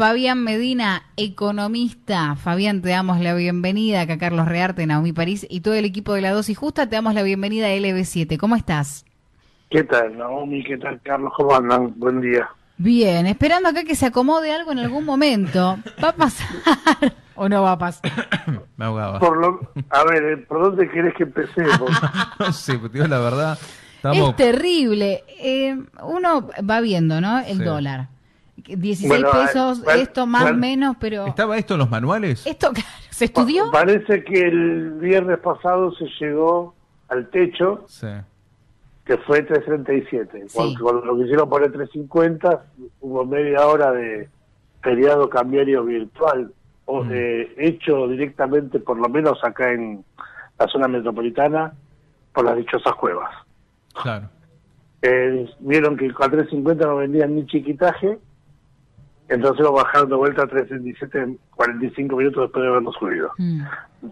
Fabián 0.00 0.42
Medina, 0.42 1.02
economista. 1.18 2.34
Fabián, 2.34 2.80
te 2.80 2.88
damos 2.88 3.20
la 3.20 3.34
bienvenida 3.34 4.00
acá 4.00 4.16
Carlos 4.16 4.48
Rearte, 4.48 4.86
Naomi 4.86 5.12
París 5.12 5.46
y 5.50 5.60
todo 5.60 5.74
el 5.74 5.84
equipo 5.84 6.14
de 6.14 6.22
la 6.22 6.30
dosis 6.30 6.56
justa. 6.56 6.88
Te 6.88 6.96
damos 6.96 7.12
la 7.12 7.22
bienvenida 7.22 7.66
a 7.66 7.76
LB7. 7.76 8.38
¿Cómo 8.38 8.56
estás? 8.56 9.04
¿Qué 9.68 9.84
tal, 9.84 10.16
Naomi? 10.16 10.64
¿Qué 10.64 10.78
tal, 10.78 10.98
Carlos? 11.02 11.34
¿Cómo 11.36 11.54
andan? 11.54 11.92
Buen 11.98 12.22
día. 12.22 12.48
Bien, 12.78 13.26
esperando 13.26 13.68
acá 13.68 13.84
que 13.84 13.94
se 13.94 14.06
acomode 14.06 14.50
algo 14.50 14.72
en 14.72 14.78
algún 14.78 15.04
momento. 15.04 15.76
¿Va 16.02 16.08
a 16.08 16.16
pasar 16.16 16.48
o 17.34 17.46
no 17.50 17.62
va 17.62 17.72
a 17.72 17.78
pasar? 17.78 18.10
Me 18.78 18.86
ahogaba. 18.86 19.18
Por 19.18 19.36
lo, 19.36 19.60
a 19.90 20.04
ver, 20.04 20.22
eh, 20.22 20.36
¿por 20.38 20.62
dónde 20.62 20.88
querés 20.88 21.12
que 21.14 21.24
empecemos? 21.24 21.90
no 22.38 22.52
sé, 22.54 22.78
pues, 22.78 22.90
digo 22.90 23.06
la 23.06 23.18
verdad. 23.18 23.58
Es 24.02 24.36
terrible. 24.36 25.24
Eh, 25.38 25.76
uno 26.04 26.48
va 26.58 26.80
viendo, 26.80 27.20
¿no? 27.20 27.40
El 27.40 27.58
dólar. 27.62 28.08
16 28.66 29.24
pesos, 29.24 29.82
esto 29.96 30.26
más 30.26 30.50
o 30.50 30.54
menos, 30.54 30.96
pero... 31.00 31.26
¿Estaba 31.26 31.56
esto 31.58 31.74
en 31.74 31.80
los 31.80 31.90
manuales? 31.90 32.46
Esto, 32.46 32.70
¿se 33.10 33.26
estudió? 33.26 33.70
Parece 33.70 34.24
que 34.24 34.48
el 34.48 34.92
viernes 34.92 35.38
pasado 35.38 35.92
se 35.94 36.06
llegó 36.20 36.74
al 37.08 37.28
techo, 37.28 37.86
que 39.04 39.16
fue 39.18 39.42
337. 39.42 40.46
Cuando, 40.52 41.04
lo 41.04 41.16
quisieron 41.18 41.48
poner 41.48 41.72
350, 41.72 42.64
hubo 43.00 43.24
media 43.24 43.66
hora 43.66 43.92
de 43.92 44.28
feriado 44.82 45.28
cambiario 45.28 45.84
virtual, 45.84 46.52
o, 46.86 47.04
mm. 47.04 47.10
hecho 47.56 48.08
directamente, 48.08 48.78
por 48.78 48.98
lo 48.98 49.08
menos 49.08 49.42
acá 49.44 49.72
en 49.72 50.04
la 50.58 50.66
zona 50.68 50.88
metropolitana, 50.88 51.72
por 52.32 52.44
las 52.44 52.56
dichosas 52.56 52.94
cuevas. 52.94 53.30
Claro. 54.00 54.28
Eh, 55.02 55.48
vieron 55.60 55.96
que 55.96 56.06
a 56.06 56.28
350 56.28 56.86
no 56.86 56.96
vendían 56.96 57.34
ni 57.34 57.46
chiquitaje, 57.46 58.18
entonces 59.30 59.62
lo 59.62 59.72
bajaron 59.72 60.10
de 60.10 60.16
vuelta 60.16 60.42
a 60.42 60.46
367 60.48 61.38
45 61.54 62.16
minutos 62.16 62.42
después 62.42 62.62
de 62.64 62.68
haberlo 62.68 62.92
subido. 62.92 63.30
Mm. 63.38 63.62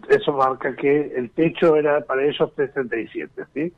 Eso 0.08 0.32
marca 0.32 0.76
que 0.76 1.12
el 1.16 1.30
techo 1.30 1.74
era 1.74 2.00
para 2.02 2.22
ellos 2.22 2.54
337, 2.54 3.44
¿sí? 3.52 3.72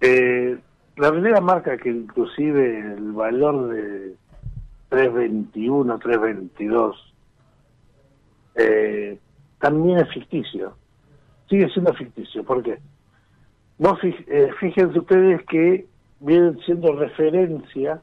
Eh, 0.00 0.58
la 0.96 1.10
realidad 1.12 1.40
marca 1.40 1.76
que 1.76 1.90
inclusive 1.90 2.80
el 2.80 3.12
valor 3.12 3.68
de 3.68 4.14
321, 4.88 5.98
322 5.98 7.14
eh, 8.56 9.18
también 9.60 9.98
es 9.98 10.12
ficticio. 10.12 10.76
Sigue 11.48 11.68
siendo 11.70 11.94
ficticio. 11.94 12.42
¿Por 12.42 12.64
qué? 12.64 12.78
No, 13.78 13.96
eh, 14.02 14.50
fíjense 14.58 14.98
ustedes 14.98 15.40
que 15.46 15.86
vienen 16.18 16.58
siendo 16.66 16.96
referencia 16.96 18.00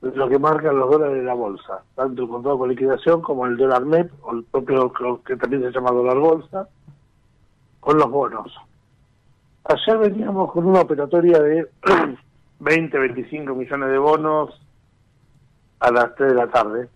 lo 0.00 0.28
que 0.28 0.38
marcan 0.38 0.78
los 0.78 0.90
dólares 0.90 1.18
de 1.18 1.24
la 1.24 1.34
bolsa, 1.34 1.82
tanto 1.94 2.22
el 2.22 2.28
contrato 2.28 2.58
con 2.58 2.70
liquidación 2.70 3.20
como 3.20 3.46
el 3.46 3.56
dólar 3.56 3.84
MEP, 3.84 4.10
o 4.22 4.32
el 4.32 4.44
propio 4.44 4.92
que 5.24 5.36
también 5.36 5.62
se 5.62 5.72
llama 5.72 5.90
dólar 5.90 6.18
bolsa, 6.18 6.68
con 7.80 7.98
los 7.98 8.10
bonos. 8.10 8.54
Ayer 9.64 9.98
veníamos 9.98 10.52
con 10.52 10.66
una 10.66 10.80
operatoria 10.80 11.38
de 11.40 11.68
20, 12.60 12.98
25 12.98 13.54
millones 13.54 13.90
de 13.90 13.98
bonos 13.98 14.60
a 15.80 15.90
las 15.90 16.14
3 16.14 16.30
de 16.30 16.34
la 16.34 16.48
tarde. 16.48 16.88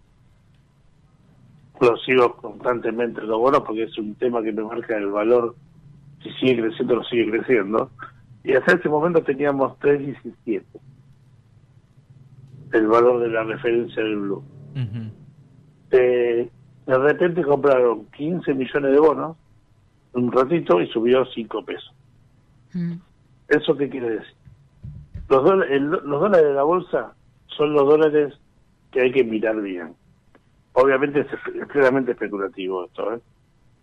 Lo 1.80 1.96
sigo 1.98 2.36
constantemente 2.36 3.20
los 3.22 3.38
bonos 3.38 3.60
porque 3.60 3.84
es 3.84 3.98
un 3.98 4.14
tema 4.14 4.42
que 4.42 4.52
me 4.52 4.62
marca 4.62 4.96
el 4.96 5.10
valor 5.10 5.54
si 6.22 6.30
sigue 6.32 6.62
creciendo, 6.62 6.96
lo 6.96 7.04
sigue 7.04 7.30
creciendo. 7.30 7.90
Y 8.42 8.54
hasta 8.54 8.74
ese 8.74 8.88
momento 8.88 9.22
teníamos 9.22 9.78
3.17, 9.80 10.62
el 12.74 12.86
valor 12.86 13.20
de 13.20 13.28
la 13.28 13.44
referencia 13.44 14.02
del 14.02 14.16
Blue. 14.16 14.44
Eh, 15.90 16.50
de 16.86 16.98
repente 16.98 17.42
compraron 17.42 18.06
15 18.06 18.52
millones 18.54 18.92
de 18.92 18.98
bonos 18.98 19.36
un 20.14 20.30
ratito 20.30 20.80
y 20.80 20.88
subió 20.88 21.24
5 21.24 21.64
pesos. 21.64 21.92
Mm. 22.72 22.94
¿Eso 23.48 23.76
qué 23.76 23.88
quiere 23.88 24.10
decir? 24.10 24.34
Los, 25.28 25.44
dólares, 25.44 25.80
los 25.82 26.20
dólares 26.20 26.46
de 26.46 26.54
la 26.54 26.62
bolsa 26.62 27.14
son 27.46 27.72
los 27.72 27.88
dólares 27.88 28.34
que 28.90 29.02
hay 29.02 29.12
que 29.12 29.24
mirar 29.24 29.60
bien. 29.60 29.94
Obviamente 30.72 31.20
es, 31.20 31.26
es 31.26 32.08
especulativo 32.08 32.84
esto, 32.84 33.14
¿eh? 33.14 33.20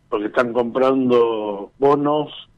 porque 0.09 0.27
están 0.27 0.51
comprando 0.51 1.71
bonos 1.79 2.49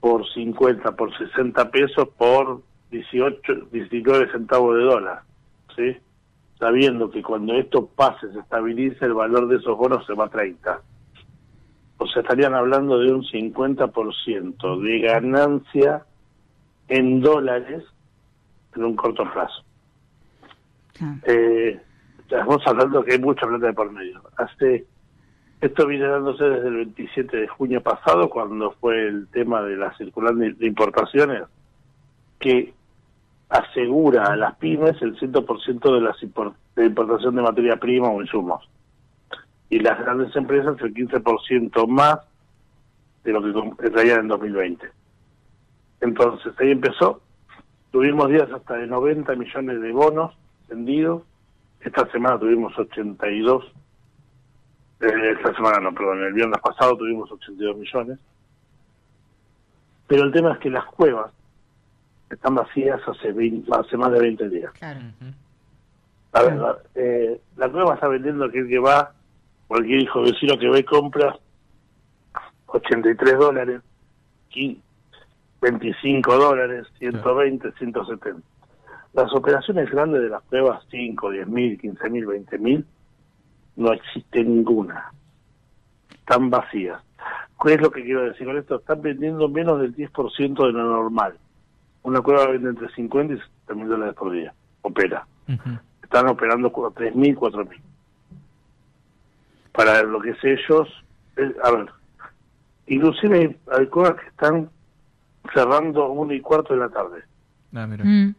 por 0.00 0.26
50, 0.32 0.92
por 0.92 1.16
60 1.16 1.70
pesos, 1.70 2.08
por 2.16 2.62
18, 2.90 3.54
19 3.72 4.30
centavos 4.30 4.76
de 4.76 4.84
dólar, 4.84 5.22
¿sí? 5.76 5.96
Sabiendo 6.58 7.10
que 7.10 7.22
cuando 7.22 7.54
esto 7.54 7.86
pase, 7.86 8.32
se 8.32 8.38
estabilice, 8.38 9.04
el 9.04 9.14
valor 9.14 9.46
de 9.48 9.56
esos 9.56 9.76
bonos 9.76 10.04
se 10.06 10.14
va 10.14 10.24
a 10.24 10.30
30. 10.30 10.80
O 11.98 12.06
sea, 12.06 12.22
estarían 12.22 12.54
hablando 12.54 12.98
de 12.98 13.12
un 13.12 13.22
50% 13.22 14.82
de 14.82 15.00
ganancia 15.00 16.04
en 16.88 17.20
dólares 17.20 17.84
en 18.74 18.84
un 18.84 18.96
corto 18.96 19.30
plazo. 19.32 19.62
Eh, 21.24 21.80
estamos 22.20 22.62
hablando 22.66 23.04
que 23.04 23.12
hay 23.12 23.18
mucha 23.18 23.46
plata 23.46 23.66
de 23.66 23.72
por 23.72 23.90
medio. 23.92 24.22
Hace 24.36 24.86
esto 25.60 25.86
viene 25.86 26.06
dándose 26.06 26.44
desde 26.44 26.68
el 26.68 26.76
27 26.76 27.36
de 27.36 27.48
junio 27.48 27.82
pasado, 27.82 28.28
cuando 28.28 28.72
fue 28.72 29.08
el 29.08 29.28
tema 29.28 29.62
de 29.62 29.76
la 29.76 29.96
circular 29.96 30.34
de 30.34 30.66
importaciones, 30.66 31.44
que 32.38 32.74
asegura 33.48 34.24
a 34.24 34.36
las 34.36 34.56
pymes 34.56 35.00
el 35.02 35.16
100% 35.18 35.94
de 35.94 36.00
la 36.00 36.16
de 36.76 36.86
importación 36.86 37.36
de 37.36 37.42
materia 37.42 37.76
prima 37.76 38.08
o 38.08 38.20
insumos. 38.20 38.68
Y 39.68 39.80
las 39.80 39.98
grandes 39.98 40.34
empresas 40.36 40.76
el 40.80 40.94
15% 40.94 41.86
más 41.88 42.18
de 43.24 43.32
lo 43.32 43.76
que 43.76 43.90
traían 43.90 44.20
en 44.20 44.28
2020. 44.28 44.90
Entonces, 46.00 46.52
ahí 46.58 46.70
empezó. 46.70 47.20
Tuvimos 47.90 48.28
días 48.28 48.50
hasta 48.52 48.74
de 48.74 48.86
90 48.86 49.34
millones 49.34 49.80
de 49.80 49.92
bonos 49.92 50.36
vendidos. 50.68 51.22
Esta 51.80 52.10
semana 52.10 52.38
tuvimos 52.38 52.76
82 52.78 53.72
eh, 55.00 55.32
esta 55.36 55.54
semana 55.54 55.78
no, 55.80 55.92
perdón, 55.92 56.22
el 56.22 56.32
viernes 56.32 56.58
pasado 56.60 56.96
tuvimos 56.96 57.30
82 57.30 57.76
millones. 57.76 58.18
Pero 60.06 60.24
el 60.24 60.32
tema 60.32 60.52
es 60.52 60.58
que 60.58 60.70
las 60.70 60.86
cuevas 60.86 61.32
están 62.30 62.54
vacías 62.54 63.00
hace, 63.06 63.34
hace 63.70 63.96
más 63.96 64.12
de 64.12 64.20
20 64.20 64.48
días. 64.48 64.72
Claro. 64.72 65.00
La, 66.32 66.76
eh, 66.94 67.40
la 67.56 67.70
cueva 67.70 67.94
está 67.94 68.08
vendiendo 68.08 68.44
aquel 68.44 68.68
que 68.68 68.78
va, 68.78 69.12
cualquier 69.68 70.02
hijo 70.02 70.22
vecino 70.22 70.58
que 70.58 70.68
ve 70.68 70.84
compra 70.84 71.38
83 72.66 73.38
dólares, 73.38 73.80
25 75.60 76.36
dólares, 76.36 76.86
120, 76.98 77.72
170. 77.72 78.46
Las 79.14 79.32
operaciones 79.32 79.90
grandes 79.90 80.22
de 80.22 80.28
las 80.28 80.42
cuevas, 80.42 80.84
5, 80.90 81.30
10 81.30 81.48
mil, 81.48 81.78
15 81.78 82.10
mil, 82.10 82.26
20 82.26 82.58
mil, 82.58 82.86
no 83.76 83.92
existe 83.92 84.44
ninguna. 84.44 85.12
Están 86.10 86.50
vacías. 86.50 87.02
¿Qué 87.62 87.74
es 87.74 87.80
lo 87.80 87.90
que 87.90 88.02
quiero 88.02 88.24
decir 88.24 88.46
con 88.46 88.58
esto? 88.58 88.76
Están 88.76 89.00
vendiendo 89.00 89.48
menos 89.48 89.80
del 89.80 89.94
10% 89.96 90.66
de 90.66 90.72
lo 90.72 90.84
normal. 90.84 91.38
Una 92.06 92.20
cueva 92.20 92.46
vende 92.46 92.68
entre 92.68 92.88
50 92.90 93.34
y 93.34 93.36
70 93.36 93.74
mil 93.74 93.88
dólares 93.88 94.14
por 94.14 94.30
día. 94.30 94.54
Opera. 94.82 95.26
Están 96.00 96.28
operando 96.28 96.72
3.000, 96.72 97.34
4.000. 97.34 97.80
Para 99.72 100.04
lo 100.04 100.20
que 100.20 100.36
sé 100.36 100.52
ellos, 100.52 100.88
a 101.64 101.70
ver, 101.72 101.86
inclusive 102.86 103.58
hay, 103.76 103.86
cuevas 103.88 104.14
que 104.20 104.28
están 104.28 104.70
cerrando 105.52 106.08
una 106.12 106.32
y 106.32 106.40
cuarto 106.40 106.74
de 106.74 106.78
la 106.80 106.88
tarde. 106.90 107.24
Ah, 107.74 107.88
mm. 107.88 108.34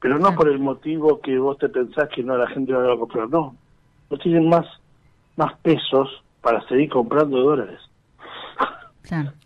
Pero 0.00 0.18
no 0.18 0.34
por 0.34 0.48
el 0.48 0.58
motivo 0.58 1.20
que 1.20 1.38
vos 1.38 1.58
te 1.58 1.68
pensás 1.68 2.08
que 2.08 2.24
no 2.24 2.36
la 2.36 2.48
gente 2.48 2.72
va 2.72 2.92
a 2.92 2.98
comprar, 2.98 3.30
no 3.30 3.54
no 4.10 4.18
tienen 4.18 4.48
más, 4.48 4.66
más 5.36 5.56
pesos 5.60 6.22
para 6.40 6.60
seguir 6.66 6.90
comprando 6.90 7.38
dólares. 7.38 7.78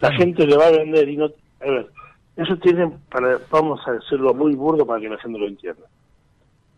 La 0.00 0.12
gente 0.12 0.46
le 0.46 0.56
va 0.56 0.68
a 0.68 0.70
vender 0.70 1.06
y 1.06 1.18
no... 1.18 1.26
A 1.60 1.70
ver, 1.70 1.90
eso 2.36 2.56
tienen, 2.58 2.98
para, 3.10 3.38
vamos 3.50 3.80
a 3.86 3.92
decirlo 3.92 4.34
muy 4.34 4.54
burdo 4.54 4.86
para 4.86 5.00
que 5.00 5.08
la 5.08 5.18
gente 5.18 5.38
lo 5.38 5.46
entienda. 5.46 5.82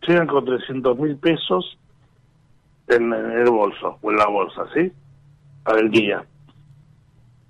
Llegan 0.07 0.27
con 0.27 0.45
300 0.45 0.97
mil 0.97 1.17
pesos 1.17 1.77
en, 2.87 3.13
el 3.13 3.49
bolso, 3.49 3.99
o 4.01 4.11
en 4.11 4.17
la 4.17 4.27
bolsa, 4.27 4.63
¿sí? 4.73 4.91
Para 5.63 5.81
el 5.81 5.91
día. 5.91 6.23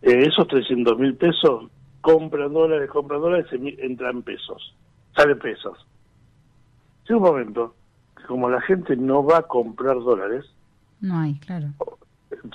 Eh, 0.02 0.26
esos 0.28 0.48
300 0.48 0.98
mil 0.98 1.16
pesos 1.16 1.70
compran 2.02 2.54
dólares, 2.54 2.90
compran 2.90 3.22
dólares, 3.22 3.48
entran 3.52 4.24
pesos, 4.24 4.76
salen 5.16 5.38
pesos. 5.38 5.78
Si 7.06 7.14
un 7.14 7.22
momento, 7.22 7.76
como 8.28 8.50
la 8.50 8.62
gente 8.62 8.96
no 8.96 9.24
va 9.24 9.40
a 9.40 9.44
comprar 9.44 9.96
dólares, 9.96 10.46
no 11.02 11.20
hay, 11.20 11.36
claro. 11.40 11.68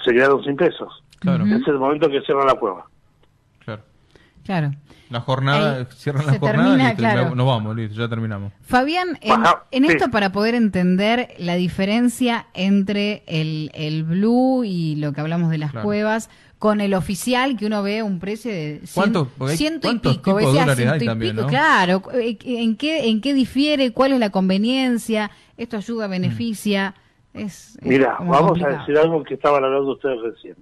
Se 0.05 0.13
quedaron 0.13 0.43
sin 0.45 0.57
pesos. 0.57 1.03
Claro. 1.21 1.45
Es 1.47 1.67
el 1.67 1.79
momento 1.79 2.09
que 2.09 2.21
cierra 2.23 2.45
la 2.45 2.55
cueva. 2.55 2.87
Claro. 4.45 4.73
La 5.11 5.21
jornada, 5.21 5.77
Ahí 5.77 5.87
cierran 5.95 6.27
la 6.27 6.39
jornada 6.39 6.65
termina, 6.65 6.85
listo, 6.89 6.97
claro. 6.99 7.35
nos 7.35 7.47
vamos, 7.47 7.77
listo, 7.77 7.95
ya 8.01 8.09
terminamos. 8.09 8.53
Fabián, 8.63 9.19
en, 9.21 9.33
Ajá, 9.33 9.65
en 9.71 9.85
sí. 9.87 9.93
esto 9.93 10.11
para 10.11 10.33
poder 10.33 10.55
entender 10.55 11.35
la 11.39 11.55
diferencia 11.55 12.47
entre 12.55 13.23
el, 13.27 13.71
el 13.75 14.03
blue 14.05 14.65
y 14.65 14.97
lo 14.97 15.13
que 15.13 15.21
hablamos 15.21 15.51
de 15.51 15.59
las 15.59 15.71
Claro. 15.73 15.85
cuevas 15.85 16.31
con 16.59 16.81
el 16.81 16.95
oficial 16.95 17.57
que 17.59 17.67
uno 17.67 17.83
ve 17.83 18.03
un 18.03 18.19
precio 18.19 18.51
de 18.51 18.81
cien- 18.85 18.95
¿Cuánto? 18.95 19.29
Ciento 19.51 19.89
y 19.89 19.91
¿cuántos 19.91 20.17
pico, 20.17 20.37
decía 20.37 20.49
dólares 20.53 20.77
ciento 20.77 20.95
hay 20.95 21.03
y 21.03 21.07
también, 21.07 21.33
pico, 21.37 21.43
no? 21.43 21.49
claro, 21.49 22.03
eh, 22.15 22.39
¿en 22.45 22.77
qué, 22.77 23.09
en 23.11 23.21
qué 23.21 23.35
difiere? 23.35 23.93
¿Cuál 23.93 24.13
es 24.15 24.19
la 24.19 24.31
conveniencia? 24.31 25.31
¿Esto 25.59 25.77
ayuda, 25.77 26.07
beneficia? 26.07 26.95
Es, 27.35 27.77
es 27.77 27.83
Mira, 27.83 28.17
vamos 28.21 28.39
complicado. 28.49 28.77
a 28.77 28.79
decir 28.81 28.97
algo 28.99 29.23
que 29.23 29.35
estaban 29.35 29.63
hablando 29.65 29.93
ustedes 29.93 30.19
recién. 30.23 30.57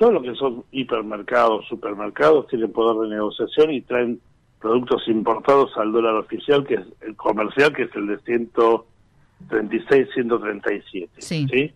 Todo 0.00 0.12
lo 0.12 0.22
que 0.22 0.34
son 0.34 0.64
hipermercados, 0.72 1.66
supermercados, 1.68 2.46
tienen 2.46 2.72
poder 2.72 3.06
de 3.06 3.14
negociación 3.16 3.70
y 3.70 3.82
traen 3.82 4.18
productos 4.58 5.06
importados 5.08 5.76
al 5.76 5.92
dólar 5.92 6.14
oficial, 6.14 6.66
que 6.66 6.76
es 6.76 6.86
el 7.02 7.14
comercial, 7.16 7.70
que 7.74 7.82
es 7.82 7.94
el 7.94 8.06
de 8.06 8.18
136, 8.20 10.08
137. 10.14 11.10
Sí. 11.20 11.74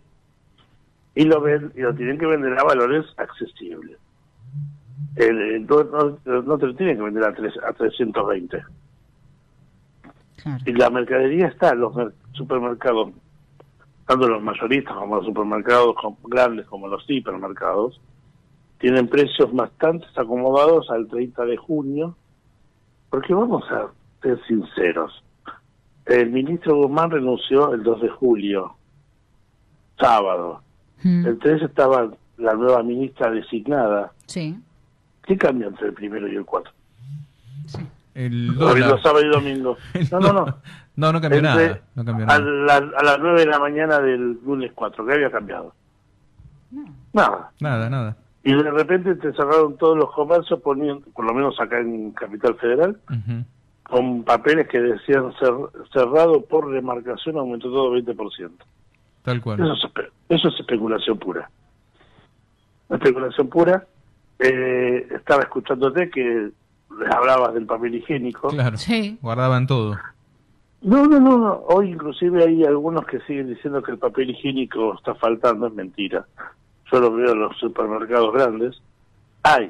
Y 1.13 1.23
lo 1.25 1.39
ven, 1.39 1.71
y 1.75 1.81
lo 1.81 1.93
tienen 1.93 2.17
que 2.17 2.25
vender 2.25 2.57
a 2.57 2.63
valores 2.63 3.05
accesibles. 3.17 3.97
El, 5.15 5.39
el- 5.41 5.67
no, 5.67 6.57
te 6.57 6.65
lo 6.65 6.75
tienen 6.75 6.97
que 6.97 7.03
vender 7.03 7.25
a, 7.25 7.33
tres- 7.35 7.59
a 7.63 7.73
320. 7.73 8.63
Claro. 10.41 10.63
Y 10.65 10.73
la 10.73 10.89
mercadería 10.89 11.47
está 11.47 11.69
en 11.73 11.79
los 11.81 11.95
mer- 11.95 12.13
supermercados, 12.33 13.11
tanto 14.07 14.27
los 14.27 14.41
mayoristas 14.41 14.95
como 14.95 15.15
los 15.17 15.25
supermercados 15.25 15.95
com- 16.01 16.17
grandes 16.25 16.65
como 16.65 16.87
los 16.87 17.03
hipermercados, 17.07 18.01
tienen 18.79 19.07
precios 19.07 19.53
bastante 19.53 20.05
acomodados 20.15 20.89
al 20.89 21.07
30 21.07 21.45
de 21.45 21.57
junio, 21.57 22.15
porque 23.09 23.33
vamos 23.33 23.63
a 23.71 23.87
ser 24.21 24.39
sinceros. 24.47 25.23
El 26.05 26.29
ministro 26.31 26.75
Guzmán 26.75 27.09
renunció 27.11 27.73
el 27.73 27.81
2 27.83 28.01
de 28.01 28.09
julio, 28.09 28.75
sábado. 29.99 30.61
Mm, 31.03 31.25
El 31.25 31.39
3 31.39 31.61
estaba 31.63 32.09
la 32.37 32.53
nueva 32.53 32.83
ministra 32.83 33.31
designada. 33.31 34.11
Sí, 34.27 34.59
¿Qué 35.23 35.37
cambia 35.37 35.67
entre 35.67 35.87
el 35.87 35.93
primero 35.93 36.27
y 36.27 36.35
el 36.35 36.45
4? 36.45 36.71
sí. 37.67 37.79
El 38.13 38.55
dólar. 38.55 39.01
sábado 39.01 39.25
y 39.25 39.29
domingo. 39.29 39.75
No, 40.11 40.19
no, 40.21 40.31
no. 40.31 40.45
No, 40.95 41.11
no 41.11 41.19
cambió 41.19 41.39
Entre- 41.39 41.67
nada. 41.67 41.81
No 41.95 42.05
cambió 42.05 42.23
a, 42.25 42.39
nada. 42.39 42.39
la- 42.39 42.97
a 42.97 43.03
las 43.03 43.19
9 43.19 43.39
de 43.41 43.45
la 43.47 43.59
mañana 43.59 43.99
del 43.99 44.39
lunes 44.45 44.71
4, 44.73 45.05
¿qué 45.05 45.13
había 45.13 45.29
cambiado? 45.31 45.73
No. 46.71 46.85
Nada. 47.11 47.51
Nada, 47.59 47.89
nada. 47.89 48.15
Y 48.45 48.53
de 48.53 48.71
repente 48.71 49.15
te 49.15 49.33
cerraron 49.33 49.75
todos 49.77 49.97
los 49.97 50.13
comercios, 50.13 50.61
poniendo, 50.61 51.01
por 51.13 51.25
lo 51.25 51.33
menos 51.33 51.59
acá 51.59 51.79
en 51.79 52.11
Capital 52.11 52.55
Federal, 52.55 52.97
con 53.83 54.23
papeles 54.23 54.67
que 54.69 54.79
decían 54.79 55.33
cer- 55.33 55.69
cerrado 55.91 56.41
por 56.45 56.69
remarcación, 56.69 57.37
aumentó 57.37 57.69
todo 57.69 57.91
20%. 57.93 58.51
Tal 59.23 59.41
cual. 59.41 59.59
Eso 59.59 59.73
es, 59.73 59.79
espe- 59.91 60.09
eso 60.29 60.47
es 60.49 60.59
especulación 60.59 61.17
pura. 61.17 61.49
Especulación 62.89 63.49
pura. 63.49 63.85
Eh, 64.39 65.07
estaba 65.15 65.41
escuchándote 65.43 66.09
que 66.09 66.51
les 66.99 67.11
hablabas 67.11 67.53
del 67.53 67.65
papel 67.65 67.95
higiénico. 67.95 68.49
Claro. 68.49 68.77
Sí. 68.77 69.17
Guardaban 69.21 69.65
todo. 69.65 69.97
No, 70.81 71.07
no, 71.07 71.19
no, 71.19 71.37
no. 71.37 71.53
Hoy 71.67 71.89
inclusive 71.91 72.43
hay 72.43 72.63
algunos 72.63 73.05
que 73.07 73.19
siguen 73.21 73.47
diciendo 73.47 73.81
que 73.81 73.91
el 73.91 73.97
papel 73.97 74.29
higiénico 74.29 74.93
está 74.95 75.15
faltando, 75.15 75.65
es 75.67 75.73
mentira. 75.73 76.25
Yo 76.95 77.01
lo 77.01 77.13
veo 77.13 77.33
en 77.33 77.39
los 77.41 77.57
supermercados 77.57 78.33
grandes. 78.33 78.81
Hay. 79.43 79.69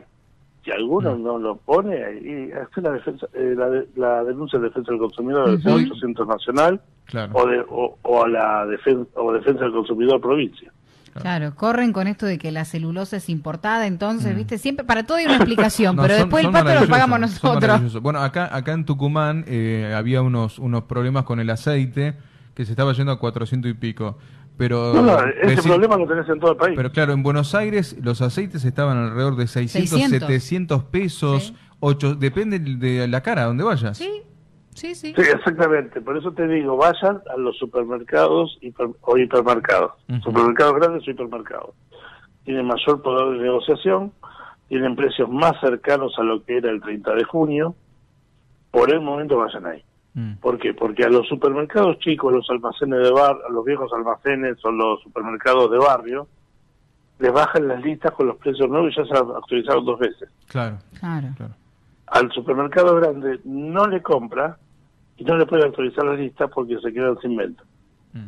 Si 0.63 0.69
alguno 0.71 1.15
no 1.17 1.37
lo 1.39 1.55
pone, 1.57 1.95
y 2.21 2.51
hace 2.51 2.81
la, 2.81 2.91
defensa, 2.91 3.27
eh, 3.33 3.55
la, 3.57 3.69
de- 3.69 3.87
la 3.95 4.23
denuncia 4.23 4.59
de 4.59 4.65
defensa 4.67 4.91
del 4.91 4.99
consumidor 4.99 5.45
del 5.47 5.55
Ujú. 5.59 5.77
Centro 5.79 5.95
Centro 5.97 6.25
Nacional 6.25 6.81
Claro. 7.05 7.33
o, 7.35 7.47
de, 7.47 7.59
o, 7.69 7.97
o 8.03 8.23
a 8.23 8.27
la 8.27 8.65
defensa, 8.67 9.09
o 9.15 9.31
defensa 9.33 9.63
del 9.63 9.71
consumidor 9.73 10.21
provincia. 10.21 10.71
Claro, 11.19 11.55
corren 11.55 11.93
con 11.93 12.07
esto 12.07 12.25
de 12.27 12.37
que 12.37 12.51
la 12.51 12.65
celulosa 12.65 13.17
es 13.17 13.29
importada, 13.29 13.87
entonces, 13.87 14.33
Mm. 14.33 14.37
viste, 14.37 14.57
siempre 14.57 14.85
para 14.85 15.03
todo 15.05 15.17
hay 15.17 15.25
una 15.25 15.35
explicación, 15.37 15.95
No, 15.95 16.01
pero 16.03 16.15
son- 16.15 16.23
después 16.25 16.41
el 16.45 16.51
son 16.51 16.53
pato 16.65 16.79
lo 16.81 16.87
pagamos 16.89 17.19
nosotros. 17.21 18.01
Bueno, 18.01 18.19
acá, 18.21 18.49
acá 18.55 18.73
en 18.73 18.85
Tucumán 18.85 19.45
eh, 19.47 19.93
había 19.95 20.21
unos, 20.21 20.59
unos 20.59 20.83
problemas 20.83 21.23
con 21.23 21.39
el 21.39 21.49
aceite 21.49 22.15
que 22.53 22.65
se 22.65 22.71
estaba 22.71 22.93
yendo 22.93 23.11
a 23.11 23.19
400 23.19 23.69
y 23.71 23.73
pico. 23.75 24.17
Pero, 24.57 24.93
No, 24.93 25.01
no, 25.01 25.19
ese 25.19 25.55
decir- 25.57 25.63
problema 25.71 25.97
lo 25.97 26.07
tenés 26.07 26.29
en 26.29 26.39
todo 26.39 26.51
el 26.51 26.57
país. 26.57 26.73
pero 26.77 26.91
claro, 26.91 27.11
en 27.13 27.23
Buenos 27.23 27.53
Aires 27.55 27.97
los 28.01 28.21
aceites 28.21 28.63
estaban 28.63 28.97
alrededor 28.97 29.35
de 29.35 29.47
600, 29.47 29.89
600. 29.89 30.27
700 30.29 30.83
pesos, 30.85 31.47
Sí. 31.47 31.55
8, 31.81 32.15
depende 32.15 32.59
de 32.59 33.07
la 33.07 33.21
cara, 33.21 33.43
donde 33.43 33.63
vayas. 33.65 33.97
Sí, 33.97 34.21
sí, 34.73 34.95
sí. 34.95 35.13
Sí, 35.15 35.21
exactamente. 35.21 35.99
Por 35.99 36.17
eso 36.17 36.31
te 36.31 36.47
digo, 36.47 36.77
vayan 36.77 37.21
a 37.33 37.37
los 37.37 37.57
supermercados 37.57 38.57
hiper- 38.61 38.95
o 39.01 39.17
hipermercados. 39.17 39.91
Supermercados 40.23 40.75
grandes 40.75 41.05
o 41.07 41.11
hipermercados. 41.11 41.71
Tienen 42.45 42.65
mayor 42.65 43.01
poder 43.01 43.37
de 43.37 43.43
negociación, 43.43 44.13
tienen 44.69 44.95
precios 44.95 45.29
más 45.29 45.53
cercanos 45.59 46.13
a 46.17 46.23
lo 46.23 46.43
que 46.45 46.57
era 46.57 46.69
el 46.71 46.79
30 46.81 47.13
de 47.13 47.23
junio. 47.25 47.75
Por 48.71 48.89
el 48.91 49.01
momento 49.01 49.37
vayan 49.37 49.65
ahí. 49.65 49.83
Mm. 50.15 50.35
¿Por 50.41 50.57
qué? 50.57 50.73
Porque 50.73 51.03
a 51.03 51.09
los 51.09 51.27
supermercados 51.27 51.99
chicos, 51.99 52.33
los 52.33 52.49
almacenes 52.49 53.03
de 53.03 53.11
bar, 53.11 53.37
a 53.47 53.51
los 53.51 53.63
viejos 53.65 53.91
almacenes 53.93 54.57
o 54.63 54.71
los 54.71 55.01
supermercados 55.03 55.69
de 55.69 55.77
barrio, 55.77 56.27
les 57.19 57.31
bajan 57.31 57.67
las 57.67 57.81
listas 57.83 58.13
con 58.13 58.27
los 58.27 58.37
precios 58.37 58.69
nuevos 58.69 58.91
y 58.91 58.95
ya 58.95 59.05
se 59.05 59.11
han 59.13 59.29
actualizado 59.35 59.81
dos 59.81 59.99
veces. 59.99 60.29
Claro, 60.47 60.77
Claro. 60.99 61.27
claro. 61.35 61.53
Al 62.07 62.31
supermercado 62.31 62.95
grande 62.95 63.39
no 63.43 63.87
le 63.87 64.01
compra 64.01 64.57
y 65.17 65.23
no 65.25 65.37
le 65.37 65.45
puede 65.45 65.65
actualizar 65.65 66.05
la 66.05 66.13
lista 66.13 66.47
porque 66.47 66.77
se 66.79 66.93
quedan 66.93 67.17
sin 67.19 67.35
venta. 67.35 67.63
Mm. 68.13 68.27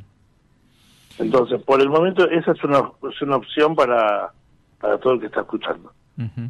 Entonces, 1.20 1.62
por 1.64 1.82
el 1.82 1.90
momento, 1.90 2.30
esa 2.30 2.52
es 2.52 2.64
una, 2.64 2.80
es 3.10 3.22
una 3.22 3.38
opción 3.38 3.76
para, 3.76 4.32
para 4.80 4.98
todo 5.00 5.14
el 5.14 5.20
que 5.22 5.28
está 5.28 5.42
escuchando. 5.42 5.92
Ujú. 6.18 6.50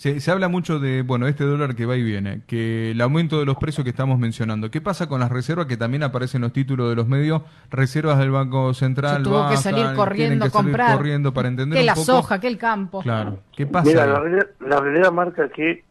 Se, 0.00 0.18
se 0.18 0.30
habla 0.30 0.48
mucho 0.48 0.78
de, 0.78 1.02
bueno, 1.02 1.26
este 1.28 1.44
dólar 1.44 1.76
que 1.76 1.84
va 1.84 1.94
y 1.94 2.02
viene, 2.02 2.40
que 2.46 2.92
el 2.92 3.00
aumento 3.02 3.38
de 3.38 3.44
los 3.44 3.58
precios 3.58 3.84
que 3.84 3.90
estamos 3.90 4.18
mencionando. 4.18 4.70
¿Qué 4.70 4.80
pasa 4.80 5.06
con 5.10 5.20
las 5.20 5.28
reservas 5.30 5.66
que 5.66 5.76
también 5.76 6.02
aparecen 6.02 6.38
en 6.38 6.44
los 6.44 6.54
títulos 6.54 6.88
de 6.88 6.96
los 6.96 7.06
medios? 7.06 7.42
Reservas 7.70 8.18
del 8.18 8.30
Banco 8.30 8.72
Central. 8.72 9.18
Se 9.18 9.22
tuvo 9.24 9.50
que 9.50 9.58
salir 9.58 9.84
corriendo 9.94 10.46
salir 10.46 10.52
comprar. 10.52 10.96
corriendo 10.96 11.34
para 11.34 11.48
entender 11.48 11.76
Que 11.76 11.80
un 11.82 11.86
la 11.86 11.92
poco. 11.92 12.06
soja, 12.06 12.40
que 12.40 12.46
el 12.46 12.56
campo. 12.56 13.02
Claro. 13.02 13.40
¿Qué 13.54 13.66
pasa? 13.66 13.90
Mira, 13.90 14.06
la 14.06 14.20
realidad, 14.20 14.46
la 14.60 14.80
realidad 14.80 15.12
marca 15.12 15.50
que 15.50 15.84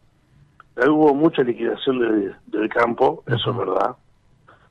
hubo 0.87 1.13
mucha 1.13 1.43
liquidación 1.43 1.99
de- 1.99 2.33
del 2.47 2.67
campo, 2.69 3.23
eso 3.27 3.51
es 3.51 3.57
verdad, 3.57 3.95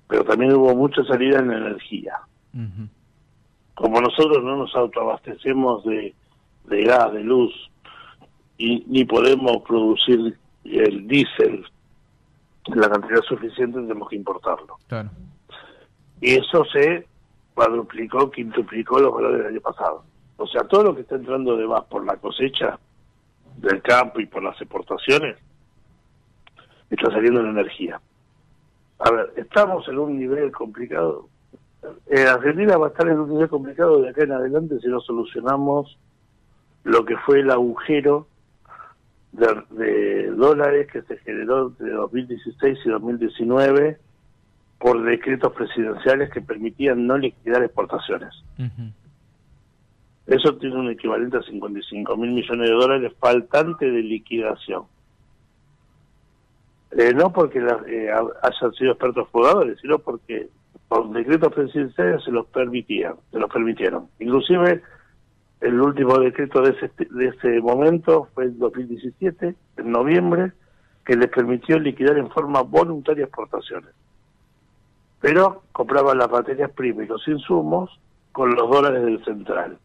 pero 0.09 0.25
también 0.25 0.53
hubo 0.55 0.75
mucha 0.75 1.05
salida 1.05 1.39
en 1.39 1.47
la 1.47 1.59
energía. 1.59 2.15
Como 3.77 4.01
nosotros 4.01 4.43
no 4.43 4.57
nos 4.57 4.75
autoabastecemos 4.75 5.85
de, 5.85 6.13
de 6.65 6.83
gas, 6.83 7.13
de 7.13 7.23
luz, 7.23 7.53
y 8.59 8.85
ni 8.89 9.05
podemos 9.05 9.63
producir 9.63 10.37
el 10.65 11.07
diésel 11.07 11.65
en 12.67 12.81
la 12.81 12.91
cantidad 12.91 13.23
suficiente, 13.23 13.81
tenemos 13.81 14.09
que 14.09 14.17
importarlo. 14.17 14.77
Claro. 14.89 15.11
Y 16.21 16.35
eso 16.35 16.65
se 16.67 17.07
cuadruplicó, 17.55 18.31
quintuplicó 18.31 18.99
los 18.99 19.15
valores 19.15 19.39
del 19.39 19.47
año 19.55 19.61
pasado. 19.61 20.05
O 20.37 20.47
sea, 20.47 20.63
todo 20.65 20.85
lo 20.85 20.95
que 20.95 21.03
está 21.03 21.15
entrando 21.15 21.57
de 21.57 21.67
más 21.67 21.85
por 21.85 22.05
la 22.05 22.17
cosecha 22.17 22.79
del 23.57 23.81
campo 23.83 24.21
y 24.21 24.27
por 24.27 24.43
las 24.43 24.61
exportaciones 24.61 25.37
está 26.91 27.11
saliendo 27.11 27.41
en 27.41 27.49
energía. 27.49 28.01
A 28.99 29.11
ver, 29.11 29.33
estamos 29.37 29.87
en 29.89 29.99
un 29.99 30.19
nivel 30.19 30.51
complicado. 30.53 31.29
Eh, 32.07 32.27
Argentina 32.27 32.77
va 32.77 32.87
a 32.87 32.91
estar 32.91 33.09
en 33.09 33.21
un 33.21 33.31
nivel 33.31 33.49
complicado 33.49 34.03
de 34.03 34.11
acá 34.11 34.25
en 34.25 34.33
adelante 34.33 34.79
si 34.81 34.89
no 34.89 35.01
solucionamos 35.01 35.97
lo 36.85 37.05
que 37.05 37.17
fue 37.19 37.41
el 37.41 37.51
agujero 37.51 38.27
de, 39.33 39.63
de 39.71 40.31
dólares 40.31 40.89
que 40.93 41.03
se 41.03 41.17
generó 41.19 41.69
entre 41.69 41.91
2016 41.91 42.79
y 42.85 42.89
2019 42.89 43.99
por 44.79 45.03
decretos 45.03 45.53
presidenciales 45.53 46.31
que 46.31 46.41
permitían 46.41 47.07
no 47.07 47.19
liquidar 47.19 47.63
exportaciones. 47.65 48.33
Eso 50.27 50.57
tiene 50.59 50.77
un 50.77 50.91
equivalente 50.91 51.39
a 51.39 51.43
55 51.43 52.17
mil 52.17 52.31
millones 52.33 52.69
de 52.69 52.75
dólares 52.75 53.13
faltante 53.19 53.91
de 53.91 54.03
liquidación. 54.03 54.83
Eh, 56.93 57.13
no 57.15 57.33
porque 57.33 57.61
la- 57.61 57.83
eh, 57.87 58.11
ha- 58.11 58.47
hayan 58.49 58.73
sido 58.75 58.93
expertos 58.93 59.29
jugadores, 59.31 59.79
sino 59.81 59.99
porque 59.99 60.49
por 60.89 61.11
decretos 61.13 61.53
presidenciales 61.53 62.25
se 62.25 62.31
los 62.31 62.47
permitían, 62.47 63.15
se 63.31 63.39
los 63.39 63.51
permitieron. 63.51 64.09
Inclusive 64.21 64.83
el 65.61 65.81
último 65.81 66.19
decreto 66.19 66.63
de 66.63 66.71
ese, 66.71 66.91
de 67.11 67.29
ese 67.29 67.61
momento 67.61 68.29
fue 68.35 68.45
en 68.45 68.59
2017, 68.59 69.55
en 69.77 69.91
noviembre, 69.91 70.53
que 71.05 71.17
les 71.17 71.29
permitió 71.29 71.79
liquidar 71.79 72.19
en 72.19 72.31
forma 72.31 72.63
voluntaria 72.63 73.25
exportaciones. 73.25 73.91
Pero 75.21 75.63
compraban 75.73 76.19
las 76.19 76.31
materias 76.31 76.71
primas 76.71 77.07
y 77.07 77.09
los 77.09 77.27
insumos 77.27 77.99
con 78.33 78.55
los 78.55 78.71
dólares 78.71 79.03
del 79.05 79.25
central. 79.25 79.79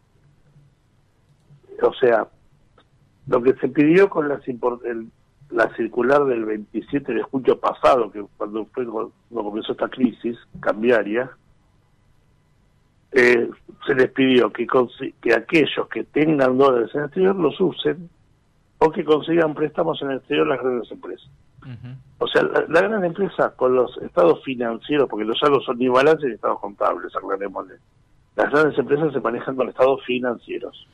O 1.81 1.93
sea, 1.93 2.27
lo 3.27 3.41
que 3.41 3.53
se 3.55 3.69
pidió 3.69 4.09
con 4.09 4.29
las 4.29 4.47
el, 4.47 5.09
la 5.49 5.73
circular 5.75 6.25
del 6.25 6.45
27 6.45 7.13
de 7.13 7.23
julio 7.23 7.59
pasado, 7.59 8.11
que 8.11 8.23
cuando, 8.37 8.65
fue, 8.65 8.85
cuando 8.85 9.11
comenzó 9.31 9.71
esta 9.71 9.89
crisis 9.89 10.37
cambiaria, 10.59 11.31
eh, 13.13 13.49
se 13.85 13.95
les 13.95 14.09
pidió 14.11 14.51
que, 14.51 14.65
que 15.21 15.33
aquellos 15.33 15.87
que 15.89 16.03
tengan 16.05 16.57
dólares 16.57 16.89
en 16.93 17.01
el 17.01 17.05
exterior 17.05 17.35
los 17.35 17.59
usen 17.61 18.09
o 18.79 18.91
que 18.91 19.03
consigan 19.05 19.53
préstamos 19.53 20.01
en 20.01 20.11
el 20.11 20.17
exterior 20.17 20.47
las 20.47 20.59
grandes 20.59 20.91
empresas. 20.91 21.29
O 22.17 22.27
sea, 22.27 22.43
la, 22.43 22.81
gran 22.81 23.05
empresa 23.05 23.53
con 23.55 23.75
los 23.75 23.97
estados 23.99 24.43
financieros, 24.43 25.07
porque 25.09 25.25
los 25.25 25.39
saldos 25.39 25.63
son 25.63 25.77
ni 25.77 25.87
balances 25.87 26.25
ni 26.25 26.35
estados 26.35 26.59
contables, 26.59 27.15
aclarémosle. 27.15 27.75
Las 28.35 28.51
grandes 28.51 28.77
empresas 28.77 29.13
se 29.13 29.21
manejan 29.21 29.55
con 29.55 29.69
estados 29.69 30.03
financieros. 30.05 30.87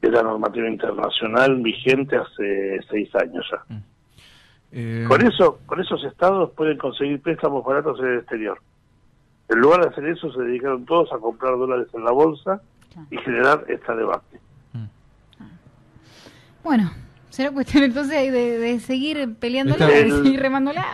Es 0.00 0.10
la 0.10 0.22
normativa 0.22 0.68
internacional 0.68 1.56
vigente 1.56 2.16
hace 2.16 2.80
seis 2.88 3.12
años 3.16 3.44
ya. 3.50 3.74
Mm. 3.74 3.82
Eh, 4.70 5.04
con 5.08 5.26
eso, 5.26 5.60
con 5.66 5.80
esos 5.80 6.04
estados 6.04 6.52
pueden 6.52 6.76
conseguir 6.76 7.20
préstamos 7.20 7.64
baratos 7.64 7.98
en 8.00 8.06
el 8.06 8.18
exterior. 8.18 8.60
En 9.48 9.58
lugar 9.60 9.80
de 9.80 9.88
hacer 9.88 10.06
eso, 10.06 10.32
se 10.32 10.42
dedicaron 10.42 10.84
todos 10.84 11.12
a 11.12 11.18
comprar 11.18 11.56
dólares 11.56 11.88
en 11.94 12.04
la 12.04 12.12
bolsa 12.12 12.60
y 13.10 13.16
generar 13.18 13.64
esta 13.68 13.94
debate. 13.94 14.40
Mm. 14.72 14.84
Bueno, 16.62 16.90
será 17.30 17.50
cuestión 17.52 17.84
entonces 17.84 18.32
de, 18.32 18.80
seguir 18.80 19.36
peleándola, 19.36 19.86
de 19.86 20.10
seguir 20.10 20.40
remándola, 20.40 20.86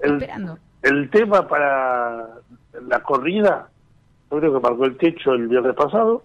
el, 0.00 0.12
esperando. 0.12 0.58
El 0.82 1.10
tema 1.10 1.48
para 1.48 2.28
la 2.86 3.02
corrida, 3.02 3.68
yo 4.30 4.38
creo 4.38 4.54
que 4.54 4.60
marcó 4.60 4.84
el 4.84 4.96
techo 4.96 5.32
el 5.32 5.48
viernes 5.48 5.74
pasado 5.74 6.24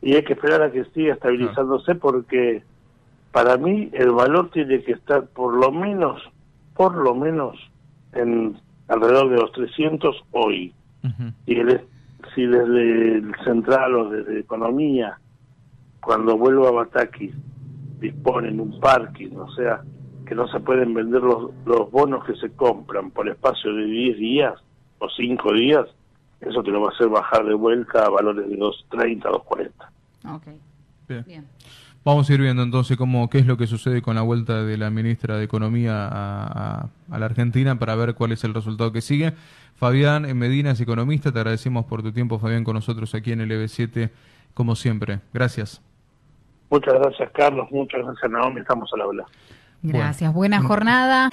y 0.00 0.14
hay 0.14 0.22
que 0.22 0.34
esperar 0.34 0.62
a 0.62 0.70
que 0.70 0.84
siga 0.86 1.14
estabilizándose 1.14 1.94
porque 1.94 2.62
para 3.32 3.56
mí 3.56 3.90
el 3.92 4.12
valor 4.12 4.50
tiene 4.50 4.82
que 4.82 4.92
estar 4.92 5.26
por 5.26 5.54
lo 5.54 5.72
menos, 5.72 6.22
por 6.74 6.94
lo 6.94 7.14
menos 7.14 7.56
en 8.12 8.58
alrededor 8.88 9.30
de 9.30 9.36
los 9.36 9.52
300 9.52 10.24
hoy. 10.32 10.72
Y 11.46 11.54
si 12.34 12.46
desde 12.46 13.18
el 13.18 13.32
central 13.44 13.94
o 13.94 14.10
desde 14.10 14.40
economía, 14.40 15.18
cuando 16.00 16.36
vuelva 16.36 16.68
a 16.68 16.72
Bataki, 16.72 17.32
disponen 18.00 18.60
un 18.60 18.80
parking, 18.80 19.36
o 19.36 19.50
sea, 19.52 19.82
que 20.26 20.34
no 20.34 20.48
se 20.48 20.58
pueden 20.60 20.94
vender 20.94 21.22
los, 21.22 21.52
los 21.64 21.90
bonos 21.90 22.24
que 22.24 22.34
se 22.36 22.50
compran 22.50 23.10
por 23.10 23.28
espacio 23.28 23.72
de 23.72 23.84
10 23.84 24.18
días 24.18 24.54
o 24.98 25.08
5 25.08 25.52
días, 25.52 25.86
eso 26.40 26.62
te 26.62 26.70
lo 26.70 26.82
va 26.82 26.90
a 26.90 26.94
hacer 26.94 27.08
bajar 27.08 27.44
de 27.44 27.54
vuelta 27.54 28.04
a 28.04 28.10
valores 28.10 28.48
de 28.48 28.58
2.30, 28.58 29.22
2.40. 29.22 29.70
Ok. 30.34 30.46
Bien. 31.26 31.46
Vamos 32.06 32.30
a 32.30 32.34
ir 32.34 32.40
viendo 32.40 32.62
entonces 32.62 32.96
cómo, 32.96 33.28
qué 33.28 33.38
es 33.38 33.46
lo 33.46 33.56
que 33.56 33.66
sucede 33.66 34.00
con 34.00 34.14
la 34.14 34.22
vuelta 34.22 34.62
de 34.62 34.78
la 34.78 34.90
ministra 34.90 35.38
de 35.38 35.42
Economía 35.42 36.06
a, 36.08 36.88
la 37.10 37.26
Argentina 37.26 37.80
para 37.80 37.96
ver 37.96 38.14
cuál 38.14 38.30
es 38.30 38.44
el 38.44 38.54
resultado 38.54 38.92
que 38.92 39.00
sigue. 39.00 39.32
Fabián 39.74 40.22
Medina 40.38 40.70
es 40.70 40.80
economista, 40.80 41.32
te 41.32 41.40
agradecemos 41.40 41.84
por 41.86 42.04
tu 42.04 42.12
tiempo, 42.12 42.38
Fabián, 42.38 42.62
con 42.62 42.74
nosotros 42.74 43.12
aquí 43.16 43.32
en 43.32 43.40
el 43.40 43.50
EB7, 43.50 44.10
como 44.54 44.76
siempre. 44.76 45.18
Gracias. 45.34 45.82
Muchas 46.70 46.94
gracias, 46.94 47.28
Carlos. 47.32 47.66
Muchas 47.72 48.00
gracias, 48.04 48.30
Naomi. 48.30 48.60
Estamos 48.60 48.88
a 48.94 48.98
la 48.98 49.04
habla. 49.04 49.24
Gracias. 49.82 50.32
Buena 50.32 50.62
jornada. 50.62 51.28